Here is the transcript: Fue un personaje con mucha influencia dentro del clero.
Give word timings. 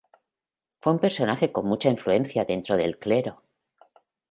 Fue 0.79 0.93
un 0.93 0.97
personaje 0.97 1.51
con 1.51 1.67
mucha 1.67 1.87
influencia 1.87 2.43
dentro 2.43 2.75
del 2.75 2.97
clero. 2.97 3.43